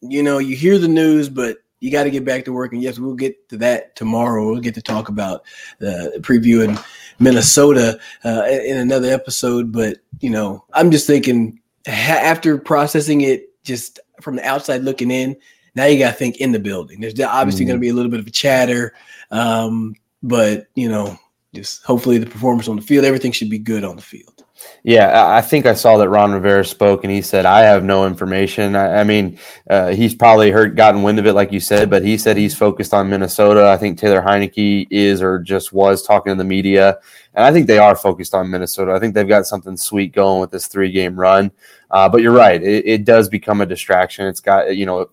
you 0.00 0.22
know 0.22 0.38
you 0.38 0.56
hear 0.56 0.78
the 0.78 0.88
news 0.88 1.28
but 1.28 1.58
you 1.80 1.90
got 1.90 2.04
to 2.04 2.10
get 2.10 2.24
back 2.24 2.44
to 2.44 2.52
work. 2.52 2.72
And 2.72 2.82
yes 2.82 2.98
we'll 2.98 3.14
get 3.14 3.48
to 3.50 3.56
that 3.58 3.96
tomorrow. 3.96 4.50
We'll 4.50 4.60
get 4.60 4.74
to 4.74 4.82
talk 4.82 5.08
about 5.08 5.42
the 5.78 6.18
preview 6.20 6.66
in 6.66 6.78
minnesota 7.18 7.98
uh, 8.24 8.44
in 8.46 8.78
another 8.78 9.12
episode. 9.12 9.72
But 9.72 9.98
you 10.20 10.30
know 10.30 10.64
i'm 10.72 10.90
just 10.90 11.06
thinking 11.06 11.60
after 11.86 12.58
processing 12.58 13.22
it 13.22 13.62
just 13.64 13.98
from 14.20 14.36
the 14.36 14.46
outside 14.46 14.82
looking 14.82 15.10
in 15.10 15.36
now 15.74 15.86
you 15.86 15.98
got 15.98 16.10
to 16.10 16.16
think 16.16 16.36
in 16.36 16.52
the 16.52 16.58
building. 16.58 17.00
There's 17.00 17.18
obviously 17.18 17.62
mm-hmm. 17.62 17.70
going 17.70 17.78
to 17.78 17.80
be 17.80 17.88
a 17.88 17.94
little 17.94 18.10
bit 18.10 18.20
of 18.20 18.26
a 18.26 18.30
chatter 18.30 18.94
um, 19.30 19.94
but 20.22 20.66
you 20.74 20.88
know 20.88 21.18
just 21.54 21.82
hopefully 21.84 22.18
the 22.18 22.26
performance 22.26 22.68
on 22.68 22.76
the 22.76 22.82
field, 22.82 23.04
everything 23.04 23.32
should 23.32 23.50
be 23.50 23.58
good 23.58 23.84
on 23.84 23.96
the 23.96 24.02
field. 24.02 24.44
Yeah, 24.84 25.28
I 25.28 25.40
think 25.40 25.66
I 25.66 25.74
saw 25.74 25.96
that 25.98 26.08
Ron 26.08 26.32
Rivera 26.32 26.64
spoke, 26.64 27.04
and 27.04 27.12
he 27.12 27.22
said, 27.22 27.46
"I 27.46 27.60
have 27.60 27.84
no 27.84 28.06
information." 28.06 28.74
I, 28.74 29.00
I 29.00 29.04
mean, 29.04 29.38
uh, 29.68 29.88
he's 29.88 30.14
probably 30.14 30.50
heard, 30.50 30.76
gotten 30.76 31.02
wind 31.02 31.18
of 31.18 31.26
it, 31.26 31.32
like 31.34 31.52
you 31.52 31.60
said, 31.60 31.90
but 31.90 32.04
he 32.04 32.18
said 32.18 32.36
he's 32.36 32.54
focused 32.54 32.92
on 32.92 33.08
Minnesota. 33.08 33.68
I 33.68 33.76
think 33.76 33.98
Taylor 33.98 34.22
Heinicke 34.22 34.86
is, 34.90 35.22
or 35.22 35.38
just 35.38 35.72
was, 35.72 36.02
talking 36.02 36.32
to 36.32 36.36
the 36.36 36.44
media, 36.44 36.98
and 37.34 37.44
I 37.44 37.52
think 37.52 37.66
they 37.66 37.78
are 37.78 37.96
focused 37.96 38.34
on 38.34 38.50
Minnesota. 38.50 38.92
I 38.92 38.98
think 38.98 39.14
they've 39.14 39.26
got 39.26 39.46
something 39.46 39.76
sweet 39.76 40.12
going 40.12 40.40
with 40.40 40.50
this 40.50 40.66
three-game 40.66 41.18
run. 41.18 41.52
Uh, 41.90 42.08
but 42.08 42.22
you're 42.22 42.32
right; 42.32 42.62
it, 42.62 42.86
it, 42.86 43.04
does 43.04 43.28
become 43.28 43.60
a 43.60 43.66
distraction. 43.66 44.26
It's 44.26 44.40
got, 44.40 44.76
you 44.76 44.86
know, 44.86 45.10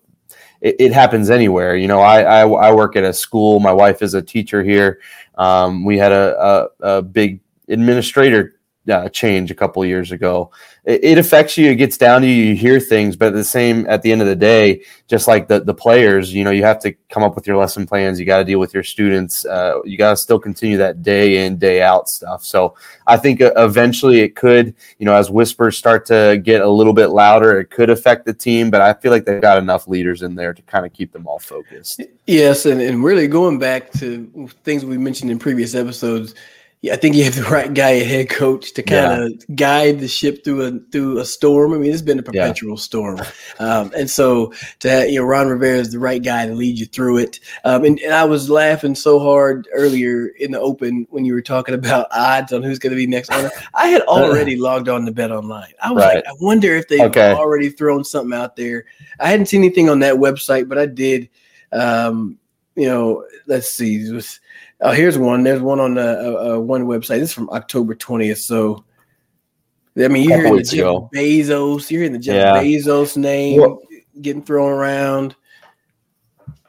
it, 0.60 0.76
it 0.78 0.92
happens 0.92 1.30
anywhere. 1.30 1.76
You 1.76 1.88
know, 1.88 2.00
I, 2.00 2.42
I 2.42 2.48
I 2.48 2.72
work 2.72 2.96
at 2.96 3.04
a 3.04 3.12
school. 3.12 3.60
My 3.60 3.72
wife 3.72 4.02
is 4.02 4.14
a 4.14 4.22
teacher 4.22 4.62
here. 4.62 5.00
Um, 5.36 5.84
we 5.84 5.96
had 5.96 6.12
a, 6.12 6.68
a, 6.82 6.98
a 6.98 7.02
big 7.02 7.40
administrator 7.68 8.59
uh, 8.88 9.08
change 9.10 9.50
a 9.50 9.54
couple 9.54 9.84
years 9.84 10.10
ago. 10.10 10.50
It, 10.84 11.04
it, 11.04 11.18
affects 11.18 11.58
you. 11.58 11.70
It 11.70 11.76
gets 11.76 11.98
down 11.98 12.22
to 12.22 12.26
you. 12.26 12.44
You 12.44 12.56
hear 12.56 12.80
things, 12.80 13.14
but 13.14 13.34
the 13.34 13.44
same 13.44 13.86
at 13.88 14.00
the 14.00 14.10
end 14.10 14.22
of 14.22 14.26
the 14.26 14.36
day, 14.36 14.82
just 15.06 15.28
like 15.28 15.48
the 15.48 15.60
the 15.60 15.74
players, 15.74 16.32
you 16.32 16.44
know, 16.44 16.50
you 16.50 16.62
have 16.62 16.80
to 16.80 16.92
come 17.10 17.22
up 17.22 17.34
with 17.34 17.46
your 17.46 17.58
lesson 17.58 17.86
plans. 17.86 18.18
You 18.18 18.24
got 18.24 18.38
to 18.38 18.44
deal 18.44 18.58
with 18.58 18.72
your 18.72 18.82
students. 18.82 19.44
Uh, 19.44 19.80
you 19.84 19.98
got 19.98 20.10
to 20.10 20.16
still 20.16 20.38
continue 20.38 20.78
that 20.78 21.02
day 21.02 21.44
in 21.44 21.58
day 21.58 21.82
out 21.82 22.08
stuff. 22.08 22.42
So 22.42 22.74
I 23.06 23.18
think 23.18 23.42
uh, 23.42 23.52
eventually 23.56 24.20
it 24.20 24.34
could, 24.34 24.74
you 24.98 25.04
know, 25.04 25.14
as 25.14 25.30
whispers 25.30 25.76
start 25.76 26.06
to 26.06 26.40
get 26.42 26.62
a 26.62 26.68
little 26.68 26.94
bit 26.94 27.08
louder, 27.08 27.60
it 27.60 27.70
could 27.70 27.90
affect 27.90 28.24
the 28.24 28.34
team. 28.34 28.70
But 28.70 28.80
I 28.80 28.94
feel 28.94 29.10
like 29.10 29.26
they've 29.26 29.42
got 29.42 29.58
enough 29.58 29.86
leaders 29.88 30.22
in 30.22 30.34
there 30.34 30.54
to 30.54 30.62
kind 30.62 30.86
of 30.86 30.92
keep 30.94 31.12
them 31.12 31.26
all 31.26 31.38
focused. 31.38 32.02
Yes, 32.26 32.64
and 32.64 32.80
and 32.80 33.04
really 33.04 33.28
going 33.28 33.58
back 33.58 33.92
to 33.92 34.48
things 34.64 34.86
we 34.86 34.96
mentioned 34.96 35.30
in 35.30 35.38
previous 35.38 35.74
episodes 35.74 36.34
yeah, 36.82 36.94
I 36.94 36.96
think 36.96 37.14
you 37.14 37.24
have 37.24 37.34
the 37.34 37.42
right 37.42 37.72
guy, 37.72 37.90
a 37.90 38.04
head 38.04 38.30
coach, 38.30 38.72
to 38.72 38.82
kind 38.82 39.22
of 39.22 39.32
yeah. 39.32 39.54
guide 39.54 40.00
the 40.00 40.08
ship 40.08 40.42
through 40.42 40.62
a 40.62 40.78
through 40.90 41.18
a 41.18 41.26
storm. 41.26 41.74
I 41.74 41.76
mean, 41.76 41.92
it's 41.92 42.00
been 42.00 42.18
a 42.18 42.22
perpetual 42.22 42.70
yeah. 42.70 42.80
storm, 42.80 43.20
um, 43.58 43.92
and 43.94 44.08
so 44.08 44.54
to 44.78 44.88
have, 44.88 45.10
you 45.10 45.20
know 45.20 45.26
Ron 45.26 45.48
Rivera 45.48 45.78
is 45.78 45.92
the 45.92 45.98
right 45.98 46.22
guy 46.22 46.46
to 46.46 46.54
lead 46.54 46.78
you 46.78 46.86
through 46.86 47.18
it. 47.18 47.38
Um, 47.64 47.84
and, 47.84 47.98
and 48.00 48.14
I 48.14 48.24
was 48.24 48.48
laughing 48.48 48.94
so 48.94 49.18
hard 49.18 49.68
earlier 49.74 50.28
in 50.38 50.52
the 50.52 50.60
open 50.60 51.06
when 51.10 51.26
you 51.26 51.34
were 51.34 51.42
talking 51.42 51.74
about 51.74 52.06
odds 52.12 52.50
on 52.50 52.62
who's 52.62 52.78
going 52.78 52.92
to 52.92 52.96
be 52.96 53.06
next 53.06 53.30
owner. 53.30 53.50
I 53.74 53.88
had 53.88 54.00
already 54.08 54.56
logged 54.56 54.88
on 54.88 55.04
to 55.04 55.12
Bet 55.12 55.32
Online. 55.32 55.72
I 55.82 55.92
was 55.92 56.02
right. 56.02 56.14
like, 56.16 56.26
I 56.26 56.32
wonder 56.40 56.74
if 56.74 56.88
they've 56.88 57.00
okay. 57.02 57.32
already 57.32 57.68
thrown 57.68 58.04
something 58.04 58.32
out 58.32 58.56
there. 58.56 58.86
I 59.18 59.28
hadn't 59.28 59.46
seen 59.46 59.62
anything 59.62 59.90
on 59.90 59.98
that 59.98 60.14
website, 60.14 60.66
but 60.66 60.78
I 60.78 60.86
did. 60.86 61.28
Um, 61.72 62.39
you 62.80 62.88
know, 62.88 63.24
let's 63.46 63.68
see. 63.70 64.10
Was 64.10 64.40
Oh, 64.82 64.92
here's 64.92 65.18
one. 65.18 65.42
There's 65.42 65.60
one 65.60 65.78
on 65.78 65.94
the 65.94 66.02
uh, 66.02 66.56
uh, 66.56 66.60
one 66.60 66.86
website. 66.86 67.18
This 67.18 67.30
is 67.30 67.34
from 67.34 67.50
October 67.50 67.94
20th. 67.94 68.38
So, 68.38 68.84
I 69.98 70.08
mean, 70.08 70.28
you're 70.28 70.38
hearing 70.38 70.56
the 70.56 70.62
Jeff 70.62 70.78
ago. 70.78 71.10
Bezos. 71.14 71.90
You're 71.90 72.00
hearing 72.00 72.12
the 72.14 72.18
Jeff 72.18 72.34
yeah. 72.34 72.62
Bezos 72.62 73.16
name 73.16 73.60
well, 73.60 73.82
getting 74.22 74.42
thrown 74.42 74.72
around. 74.72 75.36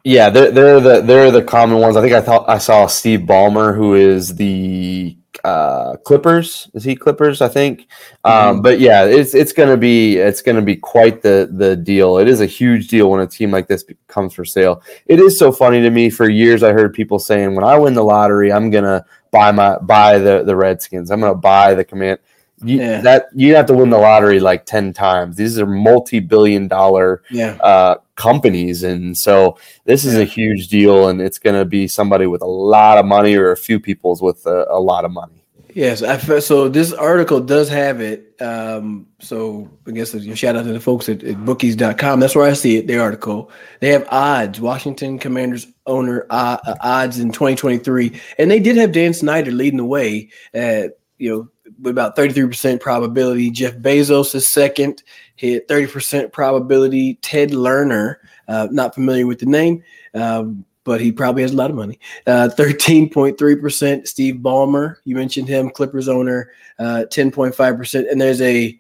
Yeah, 0.04 0.30
they're, 0.30 0.52
they're 0.52 0.80
the 0.80 1.02
they're 1.02 1.32
the 1.32 1.44
common 1.44 1.78
ones. 1.78 1.96
I 1.96 2.02
think 2.02 2.14
I 2.14 2.22
thought 2.22 2.50
I 2.50 2.58
saw 2.58 2.88
Steve 2.88 3.22
Ballmer, 3.22 3.76
who 3.76 3.94
is 3.94 4.36
the 4.36 5.16
uh, 5.44 5.98
Clippers. 5.98 6.70
Is 6.74 6.84
he 6.84 6.96
Clippers? 6.96 7.42
I 7.42 7.48
think. 7.48 7.88
Um, 8.24 8.34
mm-hmm. 8.34 8.62
But 8.62 8.80
yeah, 8.80 9.06
it's 9.06 9.34
it's 9.34 9.54
gonna 9.54 9.78
be 9.78 10.18
it's 10.18 10.42
gonna 10.42 10.62
be 10.62 10.76
quite 10.76 11.22
the 11.22 11.50
the 11.52 11.76
deal. 11.76 12.18
It 12.18 12.28
is 12.28 12.42
a 12.42 12.46
huge 12.46 12.88
deal 12.88 13.10
when 13.10 13.22
a 13.22 13.28
team 13.28 13.52
like 13.52 13.68
this 13.68 13.86
comes 14.08 14.34
for 14.34 14.46
sale. 14.46 14.84
It 15.06 15.20
is 15.20 15.38
so 15.38 15.52
funny 15.52 15.82
to 15.82 15.90
me. 15.90 16.10
For 16.10 16.30
years, 16.30 16.64
I 16.64 16.74
heard 16.74 16.94
people 16.94 17.20
saying, 17.20 17.56
"When 17.56 17.64
I 17.64 17.78
win 17.78 17.94
the 17.94 18.04
lottery, 18.04 18.52
I'm 18.52 18.70
gonna 18.70 19.06
buy 19.32 19.52
my 19.52 19.78
buy 19.80 20.20
the 20.20 20.44
the 20.44 20.56
Redskins. 20.56 21.12
I'm 21.12 21.20
gonna 21.22 21.36
buy 21.36 21.74
the 21.74 21.84
command." 21.84 22.20
You, 22.64 22.78
yeah. 22.78 23.02
that 23.02 23.26
you 23.34 23.56
have 23.56 23.66
to 23.68 23.74
win 23.74 23.90
the 23.90 23.98
lottery 23.98 24.40
like 24.40 24.68
10 24.68 24.94
times 24.94 25.36
these 25.36 25.58
are 25.58 25.66
multi-billion 25.66 26.68
dollar 26.68 27.24
yeah. 27.32 27.58
uh, 27.64 27.96
companies 28.14 28.84
and 28.84 29.18
so 29.18 29.58
this 29.86 30.06
is 30.06 30.14
yeah. 30.14 30.22
a 30.22 30.26
huge 30.26 30.68
deal 30.68 31.08
and 31.08 31.20
it's 31.22 31.40
going 31.40 31.58
to 31.58 31.66
be 31.66 31.88
somebody 31.88 32.28
with 32.28 32.44
a 32.44 32.48
lot 32.48 33.00
of 33.00 33.06
money 33.06 33.36
or 33.36 33.52
a 33.52 33.58
few 33.58 33.80
people's 33.80 34.22
with 34.22 34.46
a, 34.46 34.68
a 34.70 34.80
lot 34.80 35.06
of 35.06 35.12
money 35.12 35.44
yes 35.74 36.04
I, 36.04 36.38
so 36.40 36.70
this 36.70 36.94
article 36.94 37.40
does 37.40 37.68
have 37.70 38.00
it 38.00 38.36
um, 38.40 39.08
so 39.20 39.68
i 39.88 39.92
guess 39.92 40.14
a 40.14 40.36
shout 40.36 40.56
out 40.56 40.66
to 40.66 40.74
the 40.74 40.80
folks 40.80 41.10
at, 41.10 41.24
at, 41.24 41.38
bookies.com 41.38 42.20
that's 42.20 42.36
where 42.36 42.48
i 42.48 42.54
see 42.54 42.78
it 42.78 42.86
the 42.86 43.00
article 43.00 43.50
they 43.80 43.90
have 43.90 44.08
odds 44.12 44.62
washington 44.62 45.18
commanders 45.18 45.66
owner 45.88 46.28
uh, 46.30 46.58
odds 46.82 47.18
in 47.18 47.32
2023 47.32 48.22
and 48.38 48.52
they 48.52 48.60
did 48.60 48.78
have 48.78 48.92
dan 48.92 49.16
snyder 49.16 49.50
leading 49.52 49.78
the 49.78 49.86
way 49.86 50.30
at 50.54 51.00
you 51.18 51.30
know 51.30 51.48
with 51.82 51.92
about 51.92 52.16
33% 52.16 52.80
probability. 52.80 53.50
Jeff 53.50 53.76
Bezos 53.78 54.36
is 54.36 54.48
second, 54.48 55.04
hit 55.36 55.68
30% 55.68 56.32
probability. 56.32 57.16
Ted 57.16 57.52
Lerner, 57.52 58.18
uh, 58.48 58.68
not 58.72 58.94
familiar 58.94 59.28
with 59.28 59.40
the 59.40 59.46
name, 59.46 59.84
um, 60.14 60.64
but 60.84 61.02
he 61.02 61.12
probably 61.12 61.42
has 61.42 61.54
a 61.54 61.56
lot 61.56 61.70
of 61.70 61.76
money. 61.76 62.00
Uh, 62.28 62.50
13.3%. 62.54 64.08
Steve 64.08 64.36
Ballmer, 64.36 64.98
you 65.06 65.16
mentioned 65.16 65.48
him, 65.48 65.70
Clippers 65.70 66.08
owner, 66.08 66.52
uh, 66.80 67.06
10.5%. 67.10 68.12
And 68.12 68.22
there's 68.22 68.42
a 68.42 68.80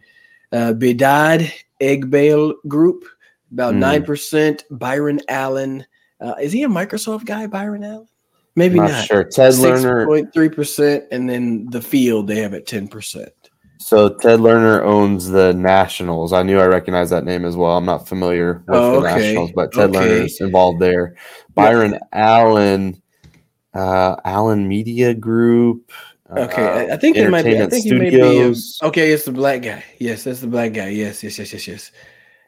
uh, 0.51 0.73
Behdad 0.73 1.51
Eghbal 1.79 2.55
group, 2.67 3.05
about 3.51 3.73
mm. 3.75 4.05
9%. 4.05 4.63
Byron 4.71 5.19
Allen. 5.27 5.85
Uh, 6.19 6.35
is 6.41 6.51
he 6.51 6.63
a 6.63 6.67
Microsoft 6.67 7.25
guy, 7.25 7.47
Byron 7.47 7.83
Allen? 7.83 8.07
Maybe 8.55 8.77
not, 8.77 8.91
not. 8.91 9.05
sure. 9.05 9.23
Ted 9.23 9.53
Lerner 9.53 10.05
point 10.05 10.33
three 10.33 10.49
percent, 10.49 11.05
and 11.11 11.29
then 11.29 11.67
the 11.69 11.81
field 11.81 12.27
they 12.27 12.39
have 12.41 12.53
at 12.53 12.67
ten 12.67 12.87
percent. 12.87 13.31
So 13.79 14.09
Ted 14.09 14.39
Lerner 14.39 14.83
owns 14.83 15.29
the 15.29 15.53
Nationals. 15.53 16.33
I 16.33 16.43
knew 16.43 16.59
I 16.59 16.65
recognized 16.65 17.11
that 17.11 17.23
name 17.23 17.45
as 17.45 17.55
well. 17.55 17.77
I'm 17.77 17.85
not 17.85 18.07
familiar 18.07 18.63
with 18.67 18.77
oh, 18.77 19.01
the 19.01 19.07
okay. 19.07 19.19
Nationals, 19.19 19.51
but 19.55 19.71
Ted 19.71 19.89
okay. 19.89 19.99
Lerner 19.99 20.25
is 20.25 20.41
involved 20.41 20.79
there. 20.79 21.15
Byron 21.55 21.93
yeah. 21.93 21.99
Allen, 22.11 23.01
uh, 23.73 24.17
Allen 24.23 24.67
Media 24.67 25.13
Group. 25.13 25.91
Okay, 26.29 26.89
uh, 26.89 26.93
I 26.93 26.97
think 26.97 27.17
it 27.17 27.29
might 27.29 27.43
be. 27.43 27.59
I 27.59 27.67
think 27.67 27.85
Studios. 27.85 28.11
he 28.11 28.17
may 28.17 28.49
be. 28.49 28.53
A, 28.81 28.87
okay, 28.87 29.11
it's 29.11 29.25
the 29.25 29.31
black 29.31 29.63
guy. 29.63 29.83
Yes, 29.99 30.23
that's 30.23 30.41
the 30.41 30.47
black 30.47 30.73
guy. 30.73 30.89
Yes, 30.89 31.23
yes, 31.23 31.39
yes, 31.39 31.51
yes, 31.51 31.67
yes. 31.67 31.91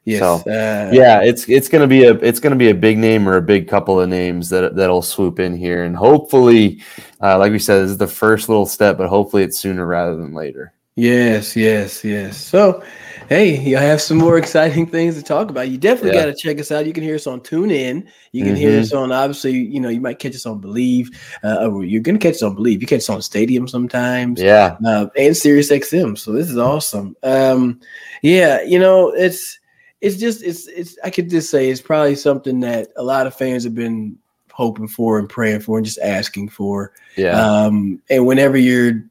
Yes. 0.05 0.19
So, 0.19 0.51
uh, 0.51 0.91
yeah, 0.91 1.22
it's 1.22 1.48
it's 1.48 1.69
gonna 1.69 1.88
be 1.88 2.03
a 2.03 2.13
it's 2.15 2.41
gonna 2.41 2.57
be 2.57 2.69
a 2.69 2.75
big 2.75 2.98
name 2.98 3.27
or 3.27 3.38
a 3.38 3.41
big 3.41 3.69
couple 3.69 4.01
of 4.01 4.10
names 4.10 4.50
that 4.50 4.75
that'll 4.75 5.01
swoop 5.01 5.39
in 5.39 5.55
here, 5.55 5.86
and 5.86 5.95
hopefully, 5.95 6.81
uh, 7.22 7.38
like 7.38 7.53
we 7.53 7.60
said, 7.60 7.83
this 7.83 7.91
is 7.91 7.98
the 7.98 8.07
first 8.07 8.50
little 8.50 8.65
step, 8.65 8.98
but 8.98 9.07
hopefully 9.07 9.43
it's 9.43 9.60
sooner 9.60 9.86
rather 9.86 10.17
than 10.17 10.33
later. 10.33 10.74
Yes, 10.95 11.55
yes, 11.55 12.03
yes. 12.03 12.38
So, 12.38 12.83
hey, 13.27 13.57
you 13.57 13.77
have 13.77 14.00
some 14.00 14.17
more 14.17 14.38
exciting 14.38 14.86
things 14.86 15.15
to 15.15 15.24
talk 15.24 15.50
about. 15.50 15.69
You 15.69 15.79
definitely 15.79 16.12
yeah. 16.12 16.25
got 16.25 16.36
to 16.36 16.36
check 16.36 16.60
us 16.60 16.72
out. 16.72 16.86
You 16.86 16.93
can 16.93 17.01
hear 17.01 17.15
us 17.15 17.25
on 17.25 17.39
TuneIn. 17.39 18.05
You 18.31 18.43
can 18.43 18.53
mm-hmm. 18.53 18.62
hear 18.62 18.79
us 18.79 18.93
on 18.93 19.12
obviously, 19.12 19.53
you 19.53 19.79
know, 19.79 19.89
you 19.89 20.01
might 20.01 20.19
catch 20.19 20.36
us 20.36 20.45
on 20.45 20.62
Bleav. 20.62 21.07
Uh, 21.43 21.79
you're 21.79 22.01
gonna 22.01 22.19
catch 22.19 22.36
us 22.36 22.43
on 22.43 22.55
Bleav. 22.55 22.79
You 22.79 22.88
catch 22.88 23.00
us 23.00 23.10
on 23.10 23.22
Stadium 23.22 23.67
sometimes. 23.67 24.39
Yeah, 24.41 24.77
uh, 24.86 25.07
and 25.17 25.36
Sirius 25.36 25.72
XM. 25.72 26.17
So 26.17 26.31
this 26.31 26.50
is 26.50 26.57
awesome. 26.57 27.15
Um, 27.24 27.79
yeah, 28.22 28.62
you 28.62 28.77
know, 28.77 29.10
it's 29.10 29.60
it's 30.03 30.17
just 30.17 30.43
it's 30.43 30.67
it's 30.67 30.98
I 31.01 31.10
could 31.10 31.29
just 31.29 31.50
say 31.50 31.69
it's 31.69 31.81
probably 31.81 32.15
something 32.15 32.60
that 32.60 32.89
a 32.98 33.03
lot 33.03 33.25
of 33.25 33.33
fans 33.33 33.63
have 33.63 33.74
been 33.74 34.17
hoping 34.51 34.88
for 34.88 35.17
and 35.17 35.29
praying 35.29 35.62
for 35.62 35.77
and 35.77 35.86
just 35.86 35.98
asking 36.00 36.50
for. 36.50 36.91
Yeah. 37.15 37.39
Um, 37.39 38.01
and 38.10 38.27
whenever 38.27 38.57
you're 38.57 39.01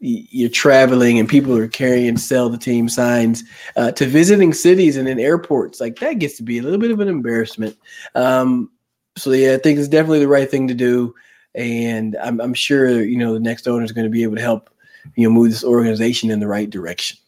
you're 0.00 0.50
traveling 0.50 1.20
and 1.20 1.28
people 1.28 1.56
are 1.56 1.68
carrying 1.68 2.16
sell 2.16 2.48
the 2.48 2.58
team 2.58 2.88
signs 2.88 3.44
uh, 3.76 3.92
to 3.92 4.06
visiting 4.06 4.52
cities 4.52 4.96
and 4.96 5.06
in 5.08 5.20
airports, 5.20 5.80
like 5.80 6.00
that 6.00 6.14
gets 6.14 6.36
to 6.38 6.42
be 6.42 6.58
a 6.58 6.62
little 6.62 6.80
bit 6.80 6.90
of 6.90 6.98
an 6.98 7.06
embarrassment. 7.06 7.76
Um, 8.16 8.70
so 9.16 9.30
yeah, 9.30 9.54
I 9.54 9.58
think 9.58 9.78
it's 9.78 9.88
definitely 9.88 10.18
the 10.18 10.28
right 10.28 10.50
thing 10.50 10.66
to 10.66 10.74
do, 10.74 11.14
and 11.54 12.16
I'm, 12.16 12.40
I'm 12.40 12.54
sure 12.54 13.02
you 13.02 13.16
know 13.16 13.34
the 13.34 13.40
next 13.40 13.68
owner 13.68 13.84
is 13.84 13.92
going 13.92 14.06
to 14.06 14.10
be 14.10 14.24
able 14.24 14.36
to 14.36 14.42
help 14.42 14.68
you 15.14 15.28
know 15.28 15.32
move 15.32 15.50
this 15.50 15.62
organization 15.62 16.32
in 16.32 16.40
the 16.40 16.48
right 16.48 16.68
direction. 16.68 17.18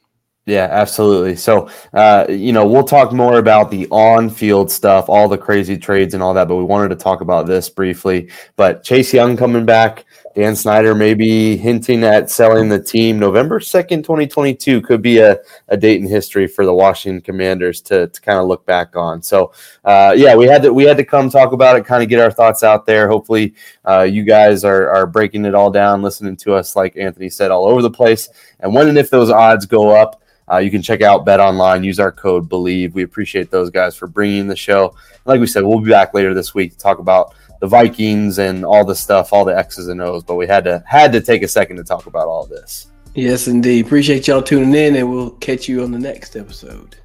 Yeah, 0.45 0.67
absolutely. 0.71 1.37
So, 1.37 1.71
uh, 1.93 2.27
you 2.29 2.53
know, 2.53 2.67
we'll 2.67 2.83
talk 2.83 3.13
more 3.13 3.39
about 3.39 3.71
the 3.71 3.87
on 3.91 4.29
field 4.29 4.73
stuff, 4.73 5.09
all 5.09 5.29
the 5.29 5.39
crazy 5.39 5.79
trades 5.79 6.15
and 6.15 6.23
all 6.23 6.35
that, 6.35 6.49
but 6.49 6.57
we 6.57 6.65
wanted 6.65 6.89
to 6.89 6.97
talk 6.97 7.21
about 7.21 7.47
this 7.47 7.69
briefly. 7.69 8.29
But 8.57 8.83
Chase 8.83 9.15
Young 9.15 9.37
coming 9.37 9.65
back, 9.65 10.05
Dan 10.35 10.57
Snyder 10.57 10.95
maybe 10.95 11.57
hinting 11.57 12.05
at 12.05 12.31
selling 12.31 12.69
the 12.69 12.83
team 12.83 13.19
November 13.19 13.61
2nd, 13.61 14.03
2022 14.03 14.81
could 14.81 15.03
be 15.03 15.19
a, 15.19 15.39
a 15.69 15.77
date 15.77 16.01
in 16.01 16.09
history 16.09 16.47
for 16.47 16.65
the 16.65 16.73
Washington 16.73 17.21
Commanders 17.21 17.83
to, 17.83 18.07
to 18.09 18.21
kind 18.21 18.39
of 18.39 18.47
look 18.47 18.65
back 18.65 18.97
on. 18.97 19.21
So, 19.21 19.53
uh, 19.85 20.15
yeah, 20.17 20.35
we 20.35 20.47
had 20.47 20.63
to, 20.63 20.73
we 20.73 20.85
had 20.85 20.97
to 20.97 21.05
come 21.05 21.29
talk 21.29 21.53
about 21.53 21.77
it, 21.77 21.85
kind 21.85 22.03
of 22.03 22.09
get 22.09 22.21
our 22.21 22.31
thoughts 22.31 22.63
out 22.63 22.87
there. 22.87 23.09
Hopefully, 23.09 23.55
uh, 23.85 24.03
you 24.03 24.23
guys 24.23 24.65
are, 24.65 24.91
are 24.91 25.07
breaking 25.07 25.45
it 25.45 25.55
all 25.55 25.71
down, 25.71 26.01
listening 26.01 26.37
to 26.37 26.55
us, 26.55 26.77
like 26.77 26.97
Anthony 26.97 27.29
said, 27.29 27.51
all 27.51 27.67
over 27.67 27.83
the 27.83 27.91
place. 27.91 28.31
And 28.61 28.75
when 28.75 28.89
and 28.89 28.97
if 28.97 29.11
those 29.11 29.31
odds 29.31 29.67
go 29.67 29.91
up, 29.91 30.23
uh, 30.51 30.59
you 30.59 30.71
can 30.71 30.83
check 30.83 31.03
out 31.03 31.25
Bet 31.25 31.41
Online. 31.41 31.85
Use 31.85 32.01
our 32.01 32.13
code 32.13 32.49
BLEAV. 32.49 32.93
We 32.95 33.03
appreciate 33.05 33.51
those 33.51 33.71
guys 33.71 33.97
for 33.97 34.07
bringing 34.07 34.49
the 34.49 34.57
show. 34.57 34.95
Like 35.25 35.41
we 35.41 35.47
said, 35.47 35.63
we'll 35.63 35.81
be 35.81 35.91
back 35.91 36.15
later 36.15 36.35
this 36.35 36.55
week 36.55 36.73
to 36.73 36.79
talk 36.79 36.99
about 36.99 37.35
the 37.63 37.69
Vikings 37.69 38.41
and 38.41 38.65
all 38.65 38.85
the 38.85 38.95
stuff, 38.95 39.33
all 39.33 39.45
the 39.45 39.57
X's 39.57 39.87
and 39.87 40.03
O's. 40.03 40.25
But 40.25 40.35
we 40.35 40.49
had 40.49 40.65
to 40.65 40.83
had 40.85 41.13
to 41.13 41.21
take 41.21 41.45
a 41.45 41.49
second 41.49 41.77
to 41.77 41.85
talk 41.85 42.07
about 42.07 42.27
all 42.27 42.45
this. 42.45 42.89
Yes, 43.15 43.47
indeed. 43.47 43.87
Appreciate 43.87 44.27
y'all 44.27 44.43
tuning 44.43 44.75
in, 44.75 44.97
and 44.97 45.09
we'll 45.09 45.31
catch 45.31 45.69
you 45.69 45.85
on 45.85 45.93
the 45.93 45.99
next 45.99 46.35
episode. 46.35 46.97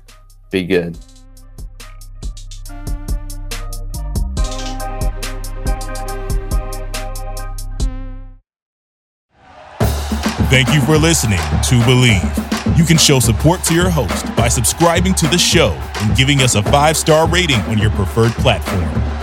Be 0.50 0.66
good. 0.66 0.98
Thank 10.50 10.74
you 10.74 10.82
for 10.82 10.98
listening 10.98 11.38
to 11.38 11.76
Bleav. 11.86 12.78
You 12.78 12.86
can 12.86 12.98
show 12.98 13.20
support 13.20 13.64
to 13.66 13.76
your 13.76 13.90
host 13.90 14.36
by 14.36 14.48
subscribing 14.48 15.14
to 15.16 15.28
the 15.28 15.38
show 15.38 15.80
and 16.02 16.18
giving 16.18 16.42
us 16.42 16.56
a 16.56 16.64
five 16.64 16.98
star 16.98 17.28
rating 17.28 17.60
on 17.62 17.78
your 17.78 17.92
preferred 17.92 18.32
platform. 18.32 19.17